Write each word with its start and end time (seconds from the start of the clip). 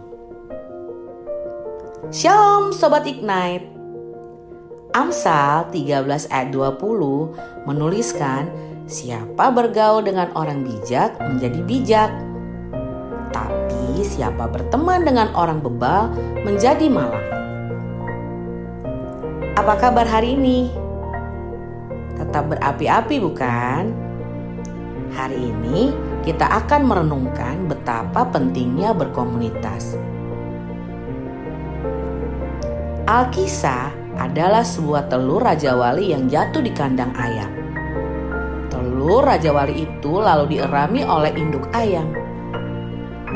Shalom 2.10 2.74
Sobat 2.74 3.06
Ignite. 3.06 3.70
Amsal 4.90 5.70
13 5.70 6.34
ayat 6.34 6.50
20 6.50 6.82
menuliskan 7.70 8.50
siapa 8.90 9.54
bergaul 9.54 10.02
dengan 10.02 10.34
orang 10.34 10.66
bijak 10.66 11.14
menjadi 11.22 11.62
bijak. 11.62 12.10
Tapi 13.30 14.02
siapa 14.02 14.50
berteman 14.50 15.06
dengan 15.06 15.30
orang 15.38 15.62
bebal 15.62 16.10
menjadi 16.42 16.90
malang. 16.90 17.39
Apa 19.60 19.76
kabar 19.76 20.08
hari 20.08 20.40
ini? 20.40 20.72
Tetap 22.16 22.48
berapi-api 22.48 23.20
bukan? 23.20 23.92
Hari 25.12 25.36
ini 25.36 25.92
kita 26.24 26.48
akan 26.64 26.88
merenungkan 26.88 27.68
betapa 27.68 28.24
pentingnya 28.32 28.96
berkomunitas. 28.96 30.00
Alkisah 33.04 33.92
adalah 34.16 34.64
sebuah 34.64 35.12
telur 35.12 35.44
Raja 35.44 35.76
Wali 35.76 36.16
yang 36.16 36.24
jatuh 36.24 36.64
di 36.64 36.72
kandang 36.72 37.12
ayam. 37.20 37.52
Telur 38.72 39.28
Raja 39.28 39.52
Wali 39.52 39.84
itu 39.84 40.24
lalu 40.24 40.56
dierami 40.56 41.04
oleh 41.04 41.36
induk 41.36 41.68
ayam. 41.76 42.08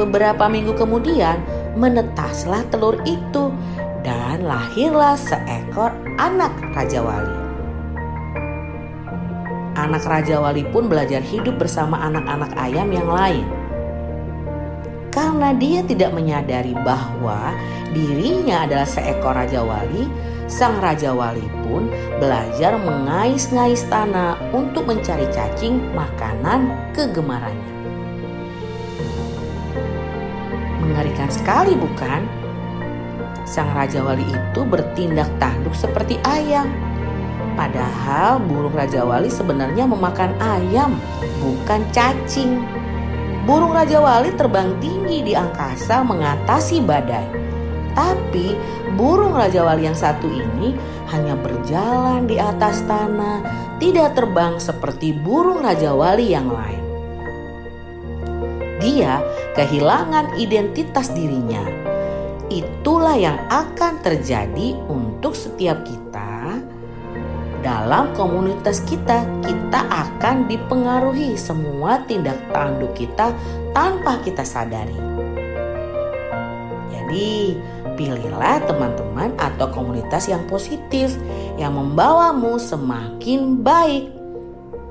Beberapa 0.01 0.49
minggu 0.49 0.73
kemudian 0.73 1.37
menetaslah 1.77 2.65
telur 2.73 2.97
itu 3.05 3.53
dan 4.35 4.51
lahirlah 4.51 5.15
seekor 5.15 5.95
anak 6.19 6.51
Raja 6.75 7.07
Wali. 7.07 7.39
Anak 9.79 10.03
Raja 10.03 10.43
Wali 10.43 10.67
pun 10.75 10.91
belajar 10.91 11.23
hidup 11.23 11.63
bersama 11.63 12.03
anak-anak 12.03 12.51
ayam 12.59 12.91
yang 12.91 13.07
lain. 13.07 13.47
Karena 15.15 15.55
dia 15.55 15.87
tidak 15.87 16.11
menyadari 16.11 16.75
bahwa 16.83 17.55
dirinya 17.95 18.67
adalah 18.67 18.91
seekor 18.91 19.39
Raja 19.39 19.63
Wali, 19.63 20.11
sang 20.51 20.83
Raja 20.83 21.15
Wali 21.15 21.47
pun 21.63 21.87
belajar 22.19 22.75
mengais-ngais 22.75 23.87
tanah 23.87 24.35
untuk 24.51 24.91
mencari 24.91 25.31
cacing 25.31 25.79
makanan 25.95 26.75
kegemarannya. 26.91 27.71
Mengerikan 30.83 31.31
sekali 31.31 31.79
bukan? 31.79 32.44
Sang 33.45 33.71
Raja 33.77 34.01
Wali 34.01 34.25
itu 34.25 34.61
bertindak 34.65 35.29
tanduk 35.37 35.77
seperti 35.77 36.17
ayam. 36.25 36.69
Padahal 37.55 38.43
burung 38.43 38.75
Raja 38.75 39.07
Wali 39.07 39.31
sebenarnya 39.31 39.87
memakan 39.87 40.35
ayam, 40.43 40.99
bukan 41.39 41.87
cacing. 41.95 42.65
Burung 43.45 43.77
Raja 43.77 44.03
Wali 44.03 44.35
terbang 44.35 44.75
tinggi 44.83 45.23
di 45.23 45.33
angkasa 45.37 46.03
mengatasi 46.03 46.83
badai. 46.83 47.29
Tapi 47.95 48.59
burung 48.99 49.39
Raja 49.39 49.63
Wali 49.63 49.87
yang 49.87 49.95
satu 49.95 50.27
ini 50.27 50.75
hanya 51.15 51.39
berjalan 51.39 52.27
di 52.27 52.43
atas 52.43 52.83
tanah, 52.91 53.45
tidak 53.79 54.19
terbang 54.19 54.59
seperti 54.59 55.15
burung 55.15 55.63
Raja 55.63 55.95
Wali 55.95 56.35
yang 56.35 56.51
lain. 56.51 56.83
Dia 58.83 59.23
kehilangan 59.55 60.35
identitas 60.43 61.15
dirinya 61.15 61.84
itulah 62.53 63.17
yang 63.17 63.41
akan 63.49 64.01
terjadi 64.05 64.77
untuk 64.89 65.33
setiap 65.33 65.81
kita 65.85 66.61
dalam 67.65 68.13
komunitas 68.13 68.85
kita 68.85 69.25
kita 69.41 69.81
akan 69.89 70.45
dipengaruhi 70.45 71.33
semua 71.33 72.05
tindak 72.05 72.37
tanduk 72.53 72.93
kita 72.93 73.33
tanpa 73.73 74.21
kita 74.21 74.45
sadari. 74.45 75.01
Jadi, 76.93 77.57
pilihlah 77.97 78.61
teman-teman 78.69 79.33
atau 79.41 79.73
komunitas 79.73 80.29
yang 80.29 80.45
positif 80.45 81.17
yang 81.57 81.73
membawamu 81.73 82.61
semakin 82.61 83.65
baik. 83.65 84.13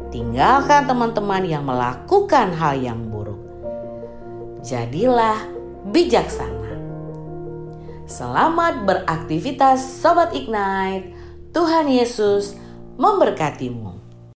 Tinggalkan 0.10 0.90
teman-teman 0.90 1.46
yang 1.46 1.66
melakukan 1.66 2.54
hal 2.58 2.78
yang 2.78 3.06
buruk. 3.10 3.38
Jadilah 4.66 5.46
bijaksana. 5.90 6.73
Selamat 8.04 8.84
beraktivitas 8.84 9.80
Sobat 10.04 10.36
Ignite. 10.36 11.16
Tuhan 11.56 11.88
Yesus 11.88 12.52
memberkatimu. 13.00 14.03